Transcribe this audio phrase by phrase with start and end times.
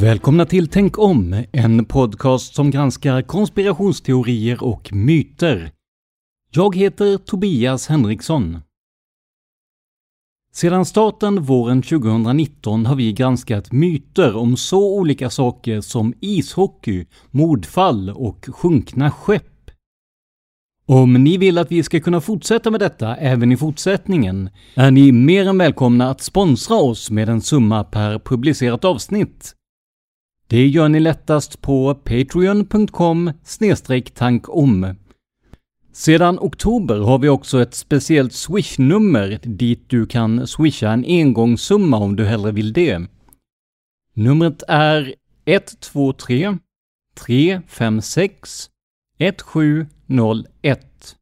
[0.00, 5.70] Välkomna till Tänk om, en podcast som granskar konspirationsteorier och myter.
[6.50, 8.58] Jag heter Tobias Henriksson.
[10.52, 18.10] Sedan starten våren 2019 har vi granskat myter om så olika saker som ishockey, mordfall
[18.10, 19.70] och sjunkna skepp.
[20.86, 25.12] Om ni vill att vi ska kunna fortsätta med detta även i fortsättningen är ni
[25.12, 29.56] mer än välkomna att sponsra oss med en summa per publicerat avsnitt.
[30.50, 33.32] Det gör ni lättast på patreon.com
[34.14, 34.94] tankom.
[35.92, 42.16] Sedan oktober har vi också ett speciellt swish-nummer dit du kan swisha en engångssumma om
[42.16, 43.06] du hellre vill det.
[44.14, 46.58] Numret är 123
[47.14, 48.70] 356
[49.18, 51.16] 1701.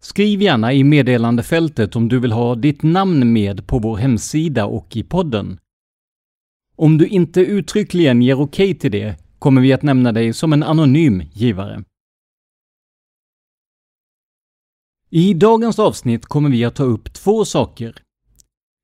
[0.00, 4.96] Skriv gärna i meddelandefältet om du vill ha ditt namn med på vår hemsida och
[4.96, 5.58] i podden.
[6.82, 10.52] Om du inte uttryckligen ger okej okay till det kommer vi att nämna dig som
[10.52, 11.84] en anonym givare.
[15.10, 17.94] I dagens avsnitt kommer vi att ta upp två saker.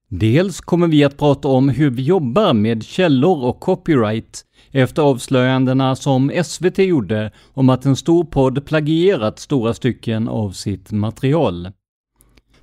[0.09, 5.97] Dels kommer vi att prata om hur vi jobbar med källor och copyright efter avslöjandena
[5.97, 11.73] som SVT gjorde om att en stor podd plagierat stora stycken av sitt material.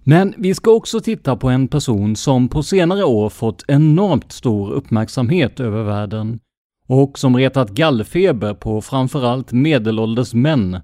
[0.08, 4.72] Men vi ska också titta på en person som på senare år fått enormt stor
[4.72, 6.40] uppmärksamhet över världen
[6.88, 10.82] och som retat gallfeber på framförallt medelålders män.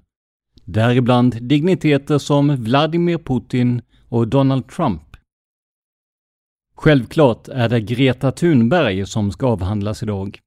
[0.64, 5.16] Däribland digniteter som Vladimir Putin och Donald Trump.
[6.74, 10.38] Självklart är det Greta Thunberg som ska avhandlas idag.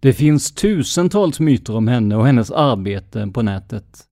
[0.00, 4.04] Det finns tusentals myter om henne och hennes arbete på nätet.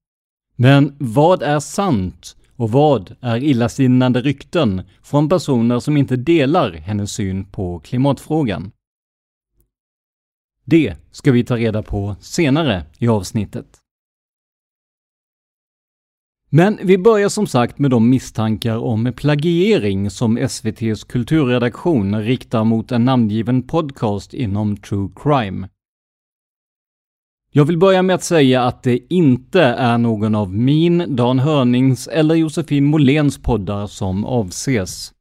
[0.55, 7.11] Men vad är sant och vad är illasinnande rykten från personer som inte delar hennes
[7.11, 8.71] syn på klimatfrågan?
[10.65, 13.79] Det ska vi ta reda på senare i avsnittet.
[16.49, 22.91] Men vi börjar som sagt med de misstankar om plagiering som SVTs kulturredaktion riktar mot
[22.91, 25.67] en namngiven podcast inom true crime.
[27.55, 32.07] Jag vill börja med att säga att det inte är någon av min, Dan Hörnings
[32.07, 35.13] eller Josefin Moléns poddar som avses.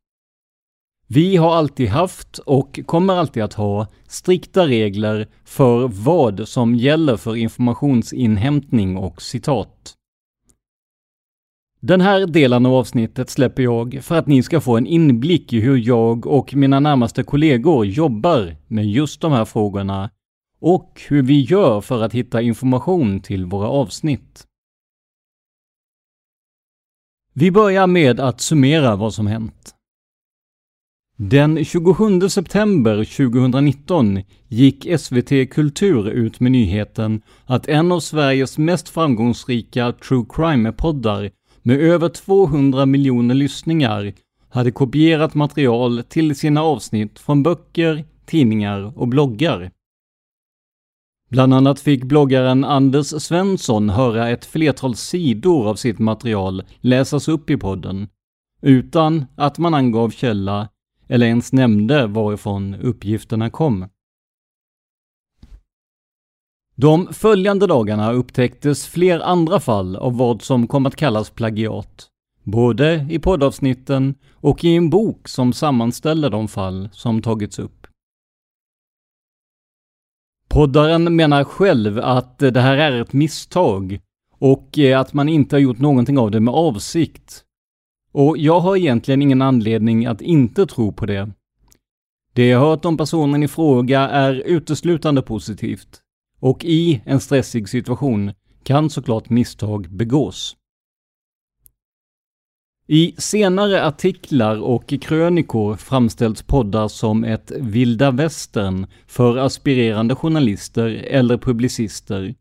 [1.09, 7.17] Vi har alltid haft och kommer alltid att ha strikta regler för vad som gäller
[7.17, 9.95] för informationsinhämtning och citat.
[11.81, 15.61] Den här delen av avsnittet släpper jag för att ni ska få en inblick i
[15.61, 20.11] hur jag och mina närmaste kollegor jobbar med just de här frågorna
[20.63, 24.47] och hur vi gör för att hitta information till våra avsnitt.
[27.35, 29.75] Vi börjar med att summera vad som hänt.
[31.17, 38.89] Den 27 september 2019 gick SVT Kultur ut med nyheten att en av Sveriges mest
[38.89, 41.31] framgångsrika true crime-poddar
[41.63, 44.13] med över 200 miljoner lyssningar
[44.49, 49.71] hade kopierat material till sina avsnitt från böcker, tidningar och bloggar.
[51.33, 57.51] Bland annat fick bloggaren Anders Svensson höra ett flertal sidor av sitt material läsas upp
[57.51, 58.09] i podden,
[58.63, 60.69] utan att man angav källa
[61.09, 63.89] eller ens nämnde varifrån uppgifterna kom.
[66.77, 72.09] De följande dagarna upptäcktes fler andra fall av vad som kom att kallas plagiat,
[72.43, 77.82] både i poddavsnitten och i en bok som sammanställer de fall som tagits upp.
[80.53, 84.01] Poddaren menar själv att det här är ett misstag
[84.39, 87.45] och eh, att man inte har gjort någonting av det med avsikt.
[88.13, 91.31] Och jag har egentligen ingen anledning att inte tro på det.
[92.35, 96.01] Det jag hört om personen i fråga är uteslutande positivt.
[96.41, 98.33] Och i en stressig situation
[98.63, 100.57] kan såklart misstag begås.
[102.89, 111.39] I senare artiklar och krönikor framställs poddar som ett vilda västern för aspirerande journalister eller
[111.39, 112.35] publicister,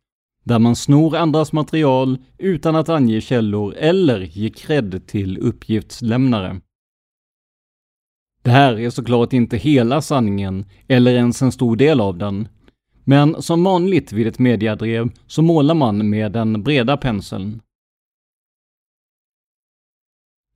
[0.43, 6.61] där man snor andras material utan att ange källor eller ge cred till uppgiftslämnare.
[8.43, 12.47] Det här är såklart inte hela sanningen, eller ens en stor del av den,
[13.03, 17.61] men som vanligt vid ett mediadrev så målar man med den breda penseln.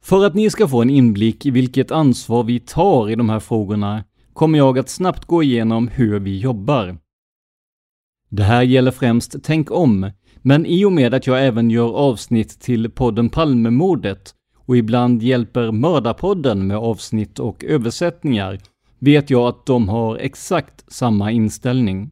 [0.06, 3.40] För att ni ska få en inblick i vilket ansvar vi tar i de här
[3.40, 4.04] frågorna
[4.34, 6.98] kommer jag att snabbt gå igenom hur vi jobbar.
[8.30, 12.60] Det här gäller främst Tänk om, men i och med att jag även gör avsnitt
[12.60, 18.60] till podden Palmemordet och ibland hjälper Mördarpodden med avsnitt och översättningar
[19.00, 22.12] vet jag att de har exakt samma inställning.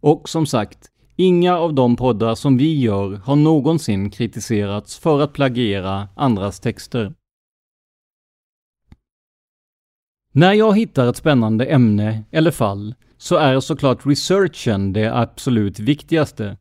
[0.00, 0.91] Och som sagt,
[1.22, 7.14] inga av de poddar som vi gör har någonsin kritiserats för att plagiera andras texter.
[10.32, 16.56] När jag hittar ett spännande ämne eller fall så är såklart researchen det absolut viktigaste.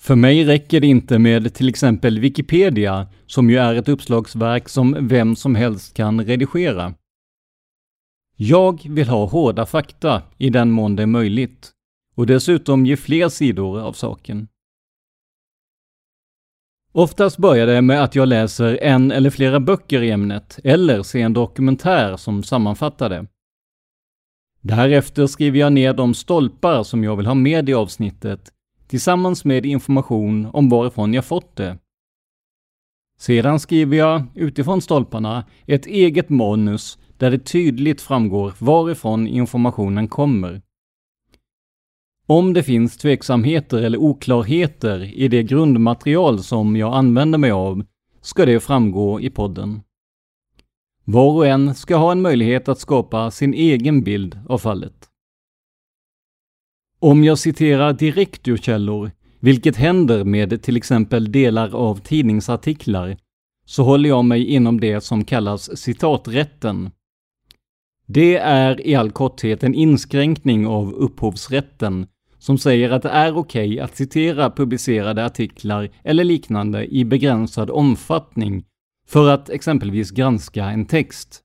[0.00, 5.08] För mig räcker det inte med till exempel Wikipedia, som ju är ett uppslagsverk som
[5.08, 6.94] vem som helst kan redigera.
[8.36, 11.72] Jag vill ha hårda fakta i den mån det är möjligt
[12.14, 14.48] och dessutom ge fler sidor av saken.
[16.92, 21.20] Oftast börjar det med att jag läser en eller flera böcker i ämnet, eller ser
[21.20, 23.26] en dokumentär som sammanfattar det.
[24.60, 28.52] Därefter skriver jag ner de stolpar som jag vill ha med i avsnittet,
[28.88, 31.78] tillsammans med information om varifrån jag fått det.
[33.18, 40.62] Sedan skriver jag, utifrån stolparna, ett eget manus där det tydligt framgår varifrån informationen kommer.
[42.30, 47.84] Om det finns tveksamheter eller oklarheter i det grundmaterial som jag använder mig av
[48.20, 49.80] ska det framgå i podden.
[51.04, 55.08] Var och en ska ha en möjlighet att skapa sin egen bild av fallet.
[56.98, 59.10] Om jag citerar direkt ur källor,
[59.40, 63.16] vilket händer med till exempel delar av tidningsartiklar,
[63.64, 66.90] så håller jag mig inom det som kallas citaträtten.
[68.06, 72.06] Det är i all korthet en inskränkning av upphovsrätten
[72.40, 77.70] som säger att det är okej okay att citera publicerade artiklar eller liknande i begränsad
[77.70, 78.64] omfattning
[79.06, 81.40] för att exempelvis granska en text.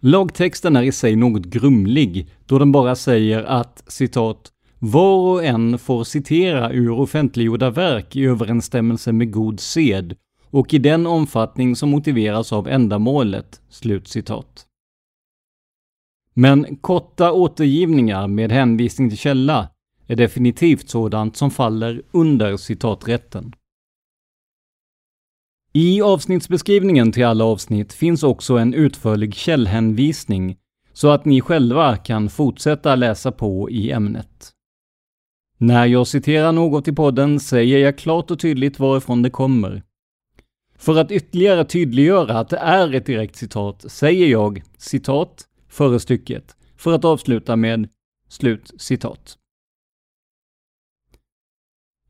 [0.00, 5.78] Lagtexten är i sig något grumlig då den bara säger att citat var och en
[5.78, 10.16] får citera ur offentliggjorda verk i överensstämmelse med god sed
[10.50, 14.66] och i den omfattning som motiveras av ändamålet.” Slutcitat.
[16.34, 19.68] Men korta återgivningar med hänvisning till källa
[20.10, 23.54] är definitivt sådant som faller under citaträtten.
[25.72, 30.56] I avsnittsbeskrivningen till alla avsnitt finns också en utförlig källhänvisning
[30.92, 34.50] så att ni själva kan fortsätta läsa på i ämnet.
[35.58, 39.82] När jag citerar något i podden säger jag klart och tydligt varifrån det kommer.
[40.78, 46.56] För att ytterligare tydliggöra att det är ett direkt citat säger jag citat före stycket
[46.76, 47.88] för att avsluta med
[48.28, 49.36] slut citat.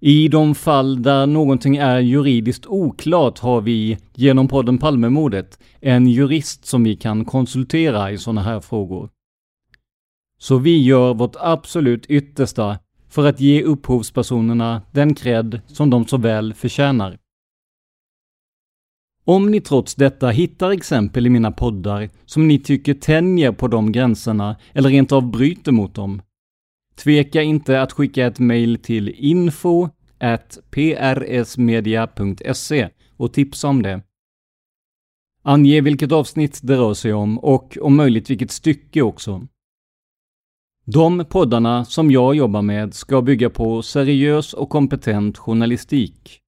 [0.02, 6.66] I de fall där någonting är juridiskt oklart har vi, genom podden Palmemordet, en jurist
[6.66, 9.11] som vi kan konsultera i sådana här frågor.
[10.38, 12.78] Så vi gör vårt absolut yttersta
[13.09, 17.19] för att ge upphovspersonerna den cred som de så väl förtjänar.
[19.25, 23.92] Om ni trots detta hittar exempel i mina poddar som ni tycker tänjer på de
[23.92, 26.23] gränserna eller rent av bryter mot dem,
[27.02, 29.88] tveka inte att skicka ett mejl till info
[30.71, 32.09] prsmedia.se
[33.16, 34.02] och tipsa om det.
[35.42, 39.47] Ange vilket avsnitt det rör sig om och om möjligt vilket stycke också.
[40.85, 46.40] De poddarna som jag jobbar med ska bygga på seriös och kompetent journalistik.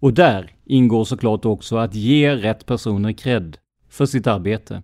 [0.00, 4.82] Och där ingår såklart också att ge rätt personer cred för sitt arbete.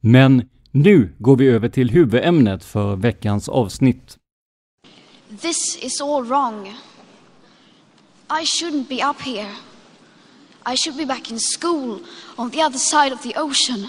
[0.00, 4.18] Men nu går vi över till huvudämnet för veckans avsnitt.
[5.40, 6.66] This is all wrong.
[8.30, 9.50] I shouldn't be up here.
[10.72, 11.98] I should be back in school
[12.36, 13.88] on the other side of the ocean.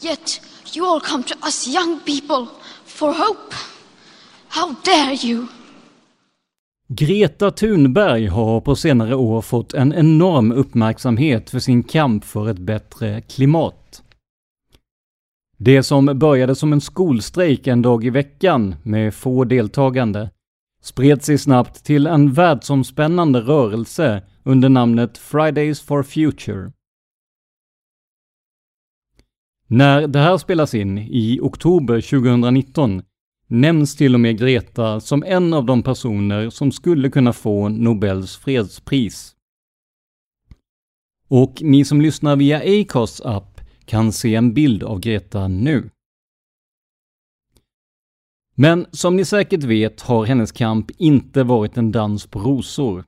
[0.00, 0.40] Yet
[0.76, 2.46] you all come to us young people
[2.84, 3.54] for hope.
[4.48, 5.46] How dare you?
[6.88, 12.58] Greta Thunberg har på senare år fått en enorm uppmärksamhet för sin kamp för ett
[12.58, 14.02] bättre klimat.
[15.64, 20.30] Det som började som en skolstrejk en dag i veckan med få deltagande
[20.82, 26.72] spred sig snabbt till en världsomspännande rörelse under namnet Fridays for Future.
[29.66, 33.02] När det här spelas in i oktober 2019
[33.48, 38.36] nämns till och med Greta som en av de personer som skulle kunna få Nobels
[38.36, 39.34] fredspris.
[41.28, 43.53] Och ni som lyssnar via Acasts app
[43.86, 45.90] kan se en bild av Greta nu.
[48.54, 53.04] Men som ni säkert vet har hennes kamp inte varit en dans på rosor.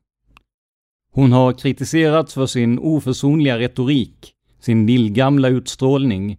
[1.12, 6.38] Hon har kritiserats för sin oförsonliga retorik, sin lillgamla utstrålning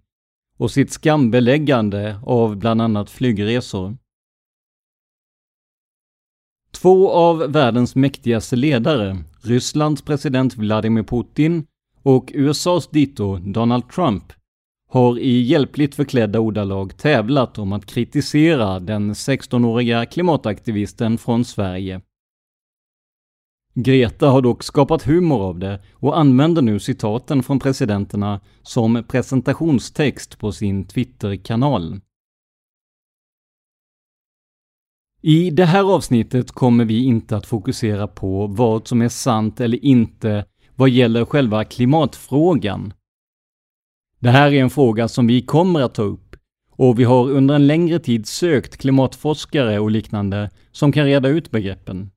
[0.58, 3.98] och sitt skambeläggande av bland annat flygresor.
[6.72, 11.67] Två av världens mäktigaste ledare, Rysslands president Vladimir Putin
[12.07, 14.33] och USAs dito Donald Trump,
[14.89, 22.01] har i hjälpligt förklädda ordalag tävlat om att kritisera den 16-åriga klimataktivisten från Sverige.
[23.73, 30.39] Greta har dock skapat humor av det och använder nu citaten från presidenterna som presentationstext
[30.39, 31.99] på sin Twitter-kanal.
[35.21, 39.85] I det här avsnittet kommer vi inte att fokusera på vad som är sant eller
[39.85, 40.45] inte
[40.77, 42.93] vad gäller själva klimatfrågan.
[44.19, 46.36] Det här är en fråga som vi kommer att ta upp
[46.72, 51.51] och vi har under en längre tid sökt klimatforskare och liknande som kan reda ut
[51.51, 52.12] begreppen.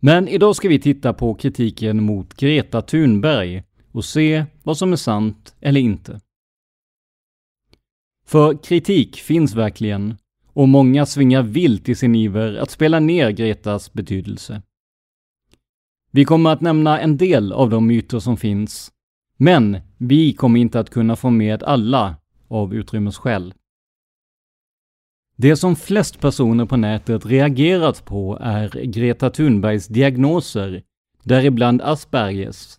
[0.00, 4.96] Men idag ska vi titta på kritiken mot Greta Thunberg och se vad som är
[4.96, 6.20] sant eller inte.
[8.26, 10.16] För kritik finns verkligen
[10.46, 14.62] och många svingar vilt i sin iver att spela ner Gretas betydelse.
[16.14, 18.92] Vi kommer att nämna en del av de myter som finns,
[19.36, 22.16] men vi kommer inte att kunna få med alla
[22.48, 23.54] av utrymmesskäl.
[25.36, 30.82] Det som flest personer på nätet reagerat på är Greta Thunbergs diagnoser,
[31.22, 32.78] däribland Aspergers.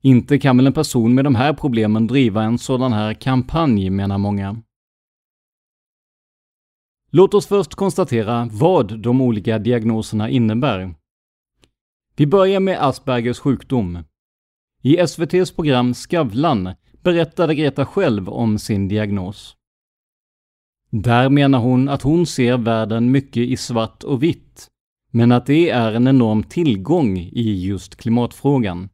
[0.00, 4.18] Inte kan väl en person med de här problemen driva en sådan här kampanj, menar
[4.18, 4.62] många.
[7.10, 10.94] Låt oss först konstatera vad de olika diagnoserna innebär.
[12.16, 13.98] Vi börjar med Aspergers sjukdom.
[14.82, 19.56] I SVTs program Skavlan berättade Greta själv om sin diagnos.
[20.90, 24.68] Där menar hon att hon ser världen mycket i svart och vitt,
[25.10, 28.88] men att det är en enorm tillgång i just klimatfrågan.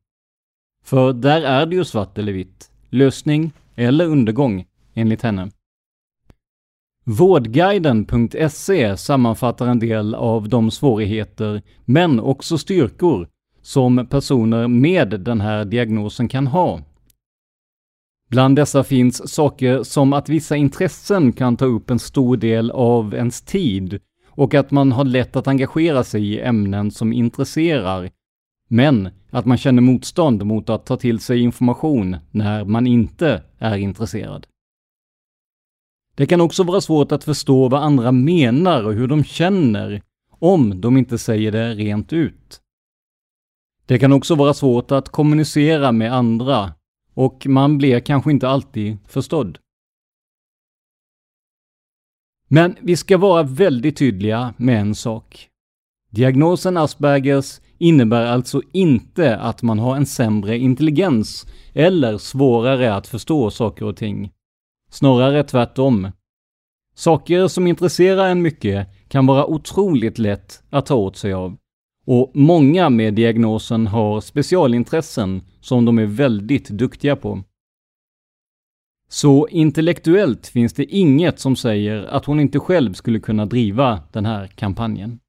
[0.84, 5.50] För där är det ju svart eller vitt, lösning eller undergång, enligt henne.
[7.10, 13.28] Vårdguiden.se sammanfattar en del av de svårigheter, men också styrkor,
[13.62, 16.80] som personer med den här diagnosen kan ha.
[18.28, 23.14] Bland dessa finns saker som att vissa intressen kan ta upp en stor del av
[23.14, 28.10] ens tid och att man har lätt att engagera sig i ämnen som intresserar,
[28.68, 33.76] men att man känner motstånd mot att ta till sig information när man inte är
[33.76, 34.46] intresserad.
[36.14, 40.02] Det kan också vara svårt att förstå vad andra menar och hur de känner,
[40.38, 42.60] om de inte säger det rent ut.
[43.86, 46.72] Det kan också vara svårt att kommunicera med andra
[47.14, 49.58] och man blir kanske inte alltid förstådd.
[52.48, 55.48] Men vi ska vara väldigt tydliga med en sak.
[56.10, 63.50] Diagnosen Aspergers innebär alltså inte att man har en sämre intelligens eller svårare att förstå
[63.50, 64.32] saker och ting.
[64.90, 66.08] Snarare tvärtom.
[66.94, 71.56] Saker som intresserar en mycket kan vara otroligt lätt att ta åt sig av.
[72.06, 77.42] Och många med diagnosen har specialintressen som de är väldigt duktiga på.
[79.08, 84.26] Så intellektuellt finns det inget som säger att hon inte själv skulle kunna driva den
[84.26, 85.20] här kampanjen.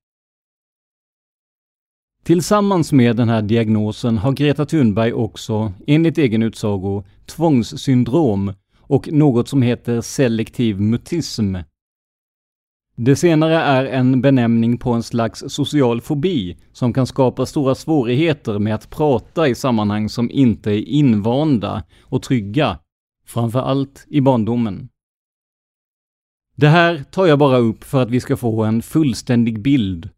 [2.23, 8.53] Tillsammans med den här diagnosen har Greta Thunberg också, enligt egen utsago, tvångssyndrom
[8.91, 11.55] och något som heter selektiv mutism.
[12.95, 18.59] Det senare är en benämning på en slags social fobi som kan skapa stora svårigheter
[18.59, 22.79] med att prata i sammanhang som inte är invanda och trygga,
[23.25, 24.89] framför allt i barndomen.
[26.55, 30.09] Det här tar jag bara upp för att vi ska få en fullständig bild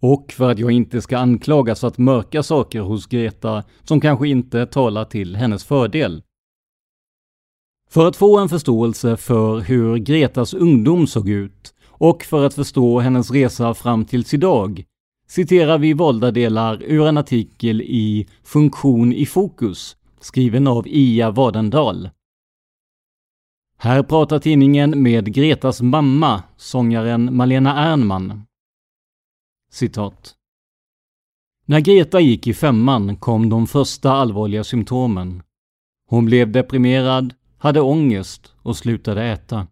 [0.00, 4.28] och för att jag inte ska anklagas för att mörka saker hos Greta som kanske
[4.28, 6.22] inte talar till hennes fördel.
[7.90, 13.00] För att få en förståelse för hur Gretas ungdom såg ut och för att förstå
[13.00, 14.84] hennes resa fram tills idag
[15.28, 22.10] citerar vi valda delar ur en artikel i Funktion i fokus skriven av Ia Wadendal.
[23.78, 28.42] Här pratar tidningen med Gretas mamma, sångaren Malena Ernman.
[29.72, 30.34] Citat.
[31.64, 35.42] När Greta gick i femman kom de första allvarliga symptomen.
[36.06, 39.66] Hon blev deprimerad, hade ångest och slutade äta.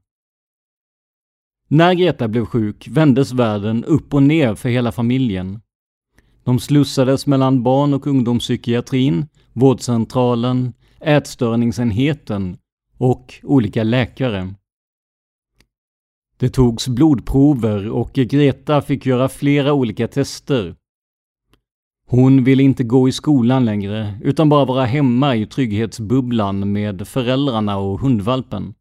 [1.68, 5.60] När Greta blev sjuk vändes världen upp och ner för hela familjen.
[6.44, 12.58] De slussades mellan barn och ungdomspsykiatrin, vårdcentralen, ätstörningsenheten
[12.98, 14.54] och olika läkare.
[16.36, 20.74] Det togs blodprover och Greta fick göra flera olika tester.
[22.10, 27.78] Hon ville inte gå i skolan längre, utan bara vara hemma i trygghetsbubblan med föräldrarna
[27.78, 28.74] och hundvalpen.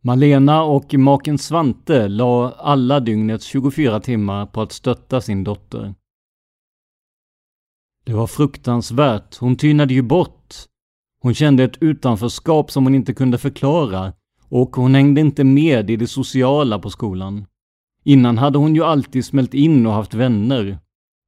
[0.00, 5.94] Malena och maken Svante la alla dygnets 24 timmar på att stötta sin dotter.
[8.04, 10.54] Det var fruktansvärt, hon tynade ju bort.
[11.20, 14.12] Hon kände ett utanförskap som hon inte kunde förklara
[14.48, 17.46] och hon hängde inte med i det sociala på skolan.
[18.04, 20.78] Innan hade hon ju alltid smält in och haft vänner.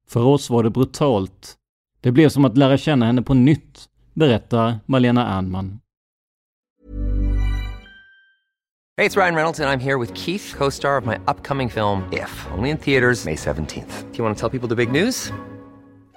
[0.09, 1.55] För oss var det brutalt.
[2.01, 5.79] Det blev som att lära känna henne på nytt, berättar Malena Ernman.
[8.97, 11.69] Hej, det är Ryan Reynolds och jag är här med Keith, co-star of my upcoming
[11.69, 14.11] film If, only in theaters May 17th.
[14.11, 15.31] Do you want to tell people the big news?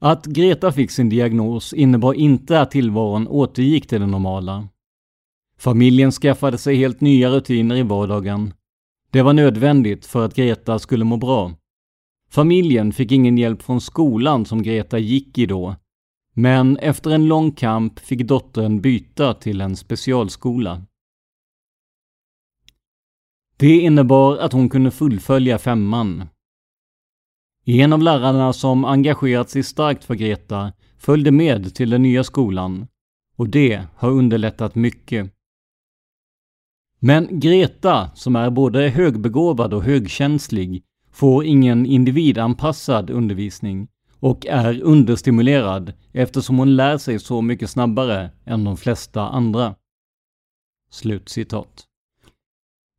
[0.00, 4.68] Att Greta fick sin diagnos innebar inte att tillvaron återgick till det normala.
[5.58, 8.54] Familjen skaffade sig helt nya rutiner i vardagen.
[9.10, 11.52] Det var nödvändigt för att Greta skulle må bra.
[12.30, 15.76] Familjen fick ingen hjälp från skolan som Greta gick i då.
[16.32, 20.82] Men efter en lång kamp fick dottern byta till en specialskola.
[23.56, 26.24] Det innebar att hon kunde fullfölja femman.
[27.68, 32.86] En av lärarna som engagerat sig starkt för Greta följde med till den nya skolan
[33.36, 35.32] och det har underlättat mycket.
[36.98, 43.88] Men Greta, som är både högbegåvad och högkänslig, får ingen individanpassad undervisning
[44.20, 49.74] och är understimulerad eftersom hon lär sig så mycket snabbare än de flesta andra.
[50.90, 51.84] Slutcitat.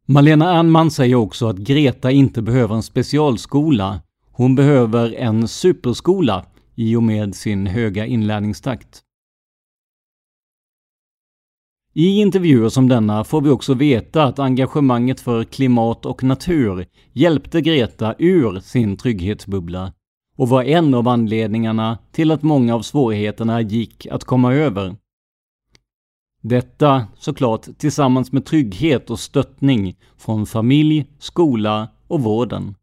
[0.05, 4.01] Malena Ernman säger också att Greta inte behöver en specialskola.
[4.37, 6.45] Hon behöver en superskola
[6.75, 9.01] i och med sin höga inlärningstakt.
[11.93, 17.61] I intervjuer som denna får vi också veta att engagemanget för klimat och natur hjälpte
[17.61, 19.93] Greta ur sin trygghetsbubbla
[20.35, 24.95] och var en av anledningarna till att många av svårigheterna gick att komma över.
[26.41, 32.75] Detta såklart tillsammans med trygghet och stöttning från familj, skola och vården.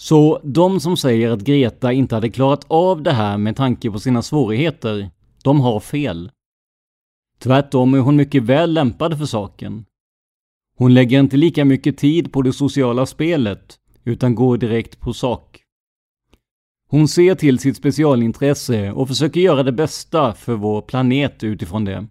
[0.00, 3.98] Så de som säger att Greta inte hade klarat av det här med tanke på
[3.98, 5.10] sina svårigheter,
[5.42, 6.30] de har fel.
[7.38, 9.84] Tvärtom är hon mycket väl lämpad för saken.
[10.76, 15.62] Hon lägger inte lika mycket tid på det sociala spelet, utan går direkt på sak.
[16.90, 22.06] Hon ser till sitt specialintresse och försöker göra det bästa för vår planet utifrån det.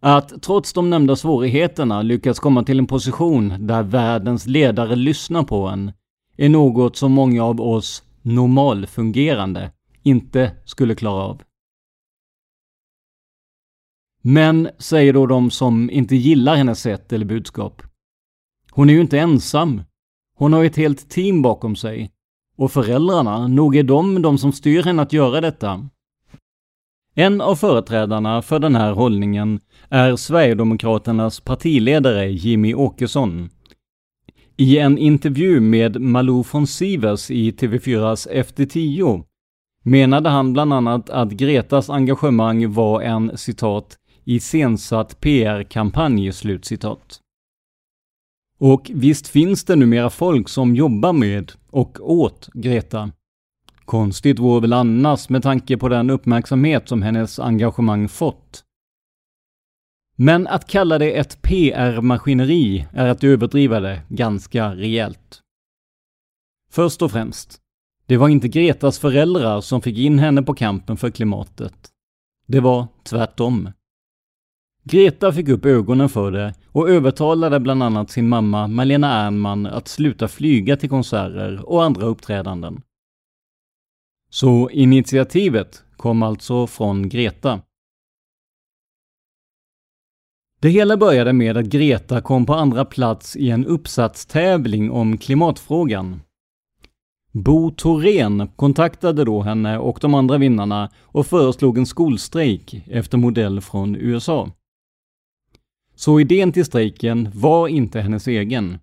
[0.00, 5.66] Att trots de nämnda svårigheterna lyckas komma till en position där världens ledare lyssnar på
[5.66, 5.92] en
[6.36, 9.72] är något som många av oss normalfungerande
[10.02, 11.42] inte skulle klara av.
[14.22, 17.82] Men, säger då de som inte gillar hennes sätt eller budskap.
[18.70, 19.82] Hon är ju inte ensam.
[20.36, 22.10] Hon har ett helt team bakom sig.
[22.56, 25.88] Och föräldrarna, nog är de de som styr henne att göra detta.
[27.14, 33.50] En av företrädarna för den här hållningen är Sverigedemokraternas partiledare Jimmy Åkesson.
[34.58, 39.24] I en intervju med Malou von Sivers i TV4s Efter 10
[39.82, 47.20] menade han bland annat att Gretas engagemang var en citat iscensatt PR-kampanj, slutcitat.
[48.58, 53.10] Och visst finns det numera folk som jobbar med och åt Greta.
[53.84, 58.65] Konstigt vore väl annars med tanke på den uppmärksamhet som hennes engagemang fått.
[60.16, 65.40] Men att kalla det ett PR-maskineri är att överdriva det ganska rejält.
[66.70, 67.60] Först och främst,
[68.06, 71.90] det var inte Gretas föräldrar som fick in henne på kampen för klimatet.
[72.46, 73.70] Det var tvärtom.
[74.84, 79.88] Greta fick upp ögonen för det och övertalade bland annat sin mamma Malena Ernman att
[79.88, 82.82] sluta flyga till konserter och andra uppträdanden.
[84.30, 87.60] Så initiativet kom alltså från Greta.
[90.66, 96.20] Det hela började med att Greta kom på andra plats i en uppsatstävling om klimatfrågan.
[97.32, 103.60] Bo Thorén kontaktade då henne och de andra vinnarna och föreslog en skolstrejk efter modell
[103.60, 104.50] från USA.
[105.94, 108.78] Så idén till strejken var inte hennes egen.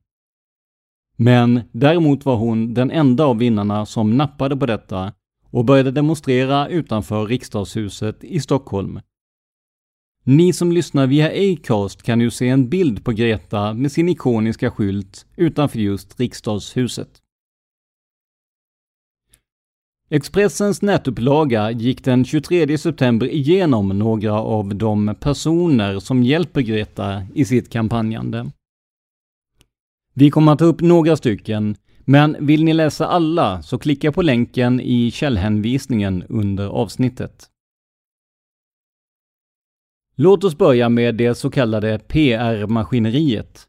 [1.16, 5.14] Men däremot var hon den enda av vinnarna som nappade på detta
[5.50, 9.00] och började demonstrera utanför riksdagshuset i Stockholm.
[10.26, 14.72] Ni som lyssnar via Acast kan nu se en bild på Greta med sin ikoniska
[14.72, 17.10] skylt utanför just riksdagshuset.
[20.10, 27.46] Expressens nätupplaga gick den 23 september igenom några av de personer som hjälper Greta i
[27.46, 28.52] sitt kampanjande.
[30.14, 34.22] Vi kommer att ta upp några stycken, men vill ni läsa alla så klicka på
[34.22, 37.50] länken i källhänvisningen under avsnittet.
[40.16, 43.68] Låt oss börja med det så kallade PR-maskineriet.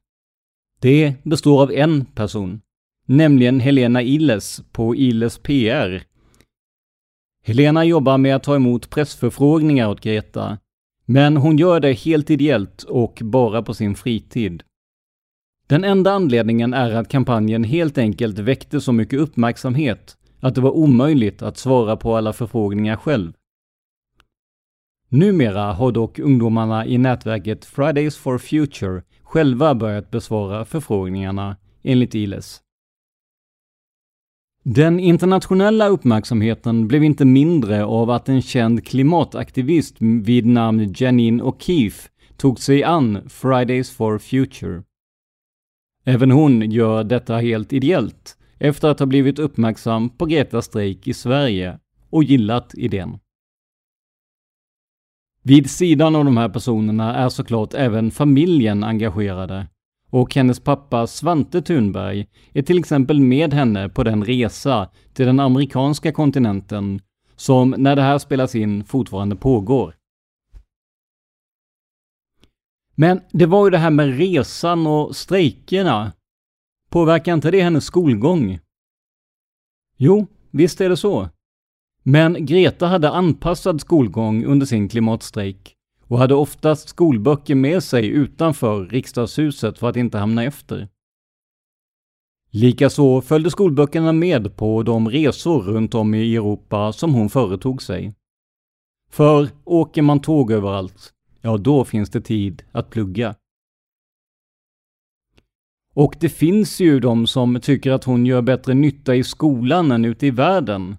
[0.80, 2.60] Det består av en person,
[3.06, 6.04] nämligen Helena Illes på Illes PR
[7.46, 10.58] Helena jobbar med att ta emot pressförfrågningar åt Greta,
[11.06, 14.62] men hon gör det helt ideellt och bara på sin fritid.
[15.66, 20.70] Den enda anledningen är att kampanjen helt enkelt väckte så mycket uppmärksamhet att det var
[20.70, 23.32] omöjligt att svara på alla förfrågningar själv.
[25.14, 32.60] Numera har dock ungdomarna i nätverket Fridays for Future själva börjat besvara förfrågningarna, enligt Iles.
[34.62, 42.08] Den internationella uppmärksamheten blev inte mindre av att en känd klimataktivist vid namn Janine O'Keefe
[42.36, 44.82] tog sig an Fridays for Future.
[46.04, 51.14] Även hon gör detta helt ideellt efter att ha blivit uppmärksam på Gretas strejk i
[51.14, 51.78] Sverige
[52.10, 53.18] och gillat idén.
[55.46, 59.66] Vid sidan av de här personerna är såklart även familjen engagerade
[60.10, 65.40] och hennes pappa Svante Thunberg är till exempel med henne på den resa till den
[65.40, 67.00] amerikanska kontinenten
[67.36, 69.94] som när det här spelas in fortfarande pågår.
[72.94, 76.12] Men det var ju det här med resan och strejkerna.
[76.90, 78.58] Påverkar inte det hennes skolgång?
[79.96, 81.28] Jo, visst är det så.
[82.06, 85.74] Men Greta hade anpassad skolgång under sin klimatstrejk
[86.06, 90.88] och hade oftast skolböcker med sig utanför riksdagshuset för att inte hamna efter.
[92.50, 98.14] Likaså följde skolböckerna med på de resor runt om i Europa som hon företog sig.
[99.10, 103.34] För åker man tåg överallt, ja då finns det tid att plugga.
[105.94, 110.04] Och det finns ju de som tycker att hon gör bättre nytta i skolan än
[110.04, 110.96] ute i världen.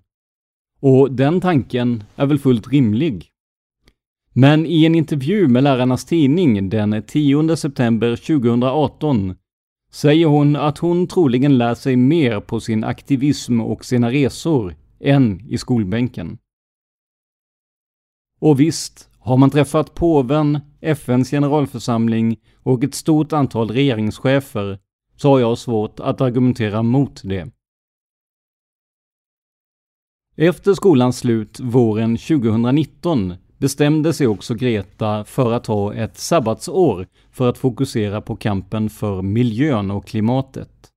[0.80, 3.32] Och den tanken är väl fullt rimlig.
[4.34, 9.36] Men i en intervju med Lärarnas Tidning den 10 september 2018
[9.92, 15.42] säger hon att hon troligen lär sig mer på sin aktivism och sina resor än
[15.50, 16.38] i skolbänken.
[18.40, 24.80] Och visst, har man träffat påven, FNs generalförsamling och ett stort antal regeringschefer
[25.16, 27.55] så har jag svårt att argumentera mot det.
[30.38, 37.50] Efter skolans slut våren 2019 bestämde sig också Greta för att ha ett sabbatsår för
[37.50, 40.92] att fokusera på kampen för miljön och klimatet.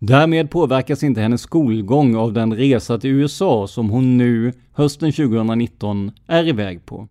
[0.00, 6.12] Därmed påverkas inte hennes skolgång av den resa till USA som hon nu, hösten 2019,
[6.26, 7.08] är iväg på.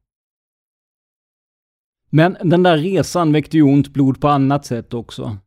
[2.10, 5.38] Men den där resan väckte ju ont blod på annat sätt också.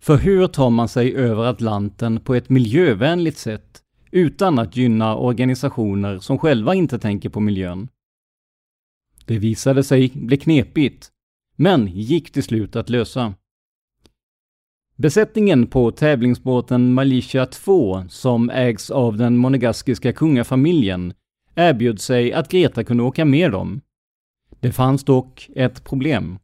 [0.00, 3.82] För hur tar man sig över Atlanten på ett miljövänligt sätt
[4.16, 7.88] utan att gynna organisationer som själva inte tänker på miljön?
[9.24, 11.10] Det visade sig bli knepigt,
[11.56, 13.34] men gick till slut att lösa.
[14.96, 21.14] Besättningen på tävlingsbåten Malicia 2, som ägs av den monegaskiska kungafamiljen,
[21.54, 23.80] erbjöd sig att Greta kunde åka med dem.
[24.60, 26.38] Det fanns dock ett problem.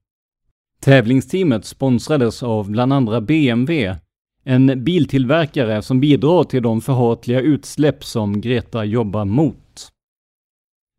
[0.81, 3.97] Tävlingsteamet sponsrades av bland andra BMW,
[4.45, 9.89] en biltillverkare som bidrar till de förhatliga utsläpp som Greta jobbar mot.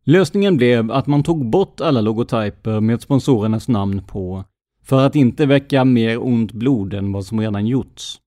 [0.06, 4.44] Lösningen blev att man tog bort alla logotyper med sponsorernas namn på,
[4.84, 8.20] för att inte väcka mer ont blod än vad som redan gjorts.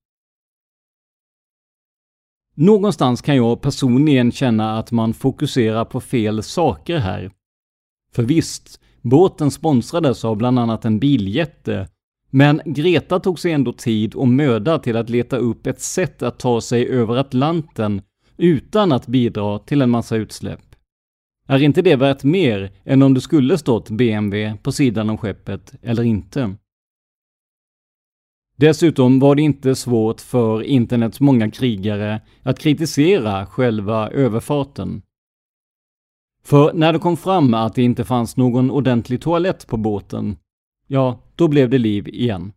[2.55, 7.31] Någonstans kan jag personligen känna att man fokuserar på fel saker här.
[8.11, 11.87] För visst, Båten sponsrades av bland annat en biljätte,
[12.29, 16.39] men Greta tog sig ändå tid och möda till att leta upp ett sätt att
[16.39, 18.01] ta sig över Atlanten
[18.37, 20.61] utan att bidra till en massa utsläpp.
[21.47, 25.73] Är inte det värt mer än om det skulle stått BMW på sidan om skeppet
[25.81, 26.55] eller inte?
[28.55, 35.01] Dessutom var det inte svårt för internets många krigare att kritisera själva överfarten.
[36.43, 40.37] För när det kom fram att det inte fanns någon ordentlig toalett på båten,
[40.87, 42.53] ja, då blev det liv igen.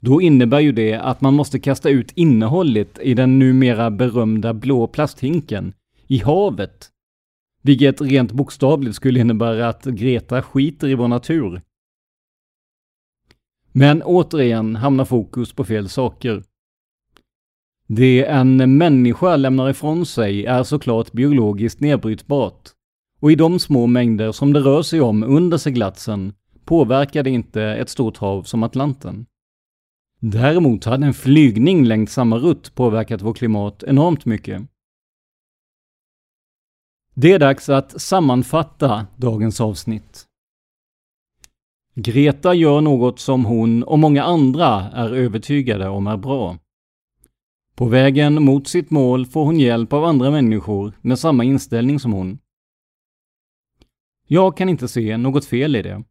[0.00, 4.86] Då innebär ju det att man måste kasta ut innehållet i den numera berömda blå
[4.86, 5.72] plasthinken
[6.06, 6.90] i havet.
[7.62, 11.62] Vilket rent bokstavligt skulle innebära att Greta skiter i vår natur.
[13.72, 16.42] Men återigen hamnar fokus på fel saker.
[17.86, 22.68] Det en människa lämnar ifrån sig är såklart biologiskt nedbrytbart.
[23.20, 26.32] Och i de små mängder som det rör sig om under seglatsen
[26.68, 29.26] påverkade inte ett stort hav som Atlanten.
[30.20, 34.62] Däremot hade en flygning längs samma rutt påverkat vårt klimat enormt mycket.
[37.14, 40.24] Det är dags att sammanfatta dagens avsnitt.
[41.94, 46.58] Greta gör något som hon och många andra är övertygade om är bra.
[47.74, 52.12] På vägen mot sitt mål får hon hjälp av andra människor med samma inställning som
[52.12, 52.38] hon.
[54.26, 56.04] Jag kan inte se något fel i det.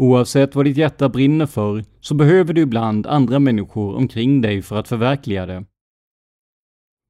[0.00, 4.76] Oavsett vad ditt hjärta brinner för så behöver du ibland andra människor omkring dig för
[4.76, 5.64] att förverkliga det.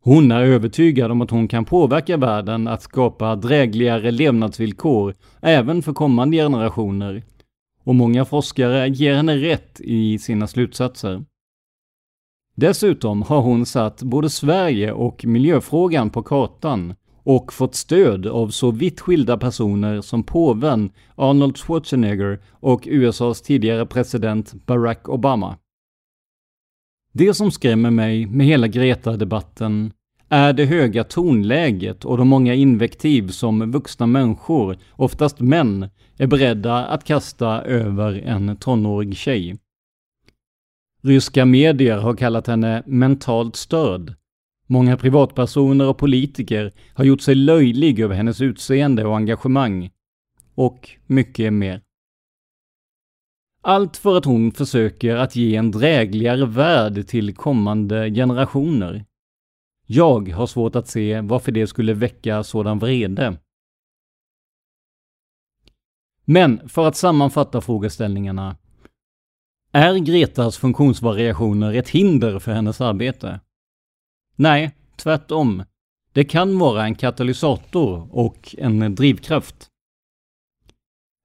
[0.05, 5.92] Hon är övertygad om att hon kan påverka världen att skapa drägligare levnadsvillkor även för
[5.92, 7.22] kommande generationer.
[7.85, 11.24] Och många forskare ger henne rätt i sina slutsatser.
[12.55, 16.94] Dessutom har hon satt både Sverige och miljöfrågan på kartan
[17.28, 23.86] och fått stöd av så vitt skilda personer som påven Arnold Schwarzenegger och USAs tidigare
[23.86, 25.56] president Barack Obama.
[27.12, 29.92] Det som skrämmer mig med hela Greta-debatten
[30.28, 36.86] är det höga tonläget och de många invektiv som vuxna människor, oftast män, är beredda
[36.86, 39.56] att kasta över en tonårig tjej.
[41.02, 44.14] Ryska medier har kallat henne mentalt störd
[44.70, 49.90] Många privatpersoner och politiker har gjort sig löjlig över hennes utseende och engagemang.
[50.54, 51.83] Och mycket mer.
[53.62, 59.04] Allt för att hon försöker att ge en drägligare värld till kommande generationer.
[59.87, 63.37] Jag har svårt att se varför det skulle väcka sådan vrede.
[66.24, 68.57] Men för att sammanfatta frågeställningarna.
[69.72, 73.40] Är Gretas funktionsvariationer ett hinder för hennes arbete?
[74.40, 75.64] Nej, tvärtom.
[76.12, 79.70] Det kan vara en katalysator och en drivkraft.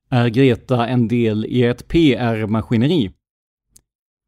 [0.09, 3.11] Är Greta en del i ett PR-maskineri?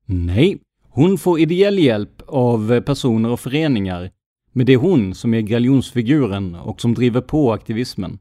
[0.06, 4.12] Nej, hon får ideell hjälp av personer och föreningar,
[4.52, 8.20] men det är hon som är galjonsfiguren och som driver på aktivismen.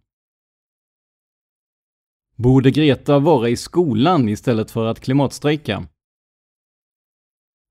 [2.36, 5.88] Borde Greta vara i skolan istället för att klimatstrejka?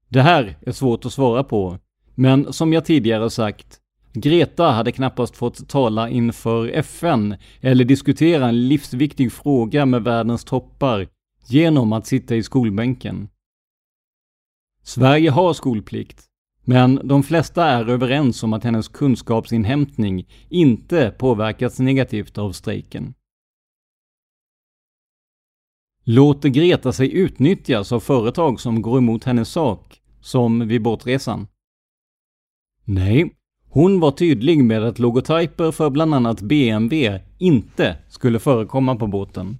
[0.07, 1.79] Det här är svårt att svara på,
[2.15, 3.79] men som jag tidigare sagt,
[4.13, 11.07] Greta hade knappast fått tala inför FN eller diskutera en livsviktig fråga med världens toppar
[11.47, 13.29] genom att sitta i skolbänken.
[14.83, 16.23] Sverige har skolplikt,
[16.63, 23.13] men de flesta är överens om att hennes kunskapsinhämtning inte påverkats negativt av strejken.
[26.05, 31.47] Låter Greta sig utnyttjas av företag som går emot hennes sak, som vid båtresan?
[32.85, 33.35] Nej,
[33.69, 39.59] hon var tydlig med att logotyper för bland annat BMW inte skulle förekomma på båten.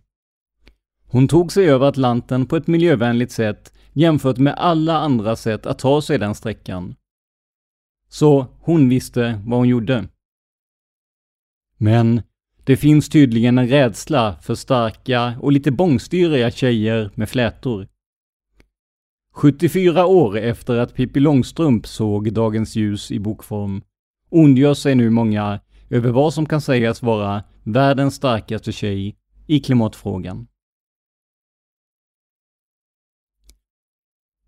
[1.07, 5.79] Hon tog sig över Atlanten på ett miljövänligt sätt jämfört med alla andra sätt att
[5.79, 6.95] ta sig den sträckan.
[8.09, 10.07] Så hon visste vad hon gjorde.
[11.77, 12.21] Men
[12.63, 17.88] det finns tydligen en rädsla för starka och lite bångstyriga tjejer med flätor.
[19.34, 23.82] 74 år efter att Pippi Långstrump såg dagens ljus i bokform
[24.30, 29.15] ondgör sig nu många över vad som kan sägas vara världens starkaste tjej
[29.48, 30.48] i klimatfrågan.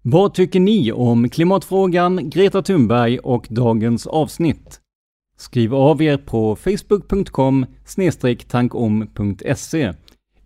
[0.02, 4.82] Vad tycker ni om klimatfrågan, Greta Thunberg och dagens avsnitt?
[5.38, 7.66] Skriv av er på facebook.com
[8.48, 9.94] tankom.se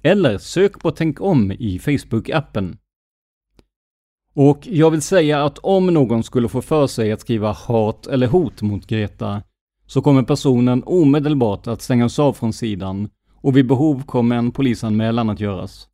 [0.02, 2.78] eller sök på Tänk om i Facebook-appen.
[4.42, 8.28] Och jag vill säga att om någon skulle få för sig att skriva hat eller
[8.28, 9.44] hot mot Greta
[9.86, 15.30] så kommer personen omedelbart att stängas av från sidan och vid behov kommer en polisanmälan
[15.30, 15.88] att göras.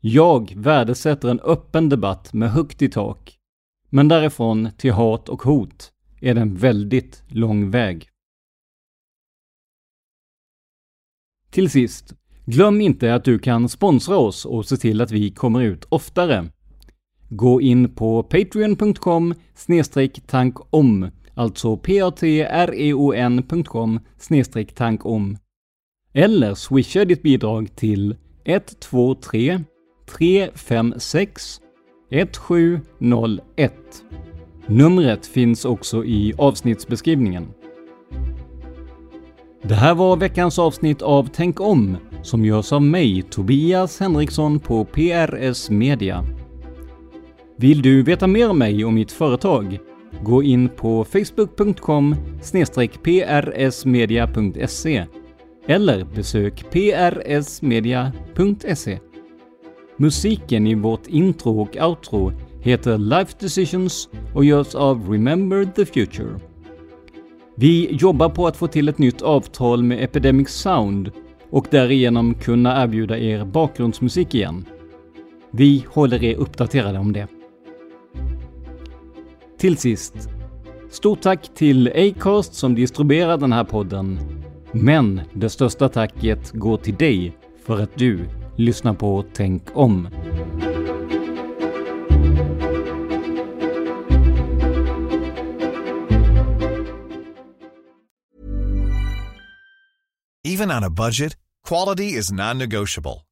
[0.00, 3.38] Jag värdesätter en öppen debatt med högt i tak,
[3.90, 8.08] men därifrån till hat och hot är det en väldigt lång väg.
[11.50, 15.60] Till sist, glöm inte att du kan sponsra oss och se till att vi kommer
[15.60, 16.48] ut oftare.
[17.34, 19.34] Gå in på patreon.com
[20.26, 25.36] tankom, alltså patreon.com e tankom.
[26.12, 29.60] Eller swisha ditt bidrag till 123
[30.16, 31.60] 356
[32.10, 33.72] 1701.
[34.66, 37.48] Numret finns också i avsnittsbeskrivningen.
[39.62, 44.84] Det här var veckans avsnitt av Tänk om som görs av mig, Tobias Henriksson på
[44.84, 46.24] PRS Media.
[47.56, 49.78] Vill du veta mer om mig och mitt företag?
[50.22, 52.16] Gå in på facebook.com
[53.54, 55.06] prsmedia.se
[55.66, 58.18] eller besök prsmedia.se.
[59.96, 66.40] Musiken i vårt intro och outro heter Life Decisions och görs av Remember the Future.
[67.54, 71.10] Vi jobbar på att få till ett nytt avtal med Epidemic Sound
[71.50, 74.64] och därigenom kunna erbjuda er bakgrundsmusik igen.
[75.50, 77.28] Vi håller er uppdaterade om det.
[79.62, 80.14] Till sist,
[80.90, 84.18] stort tack till Acast som distribuerar den här podden.
[84.72, 90.08] Men det största tacket går till dig för att du lyssnar på Tänk om.
[100.44, 101.36] Even on a budget,
[101.68, 103.31] quality is non-negotiable.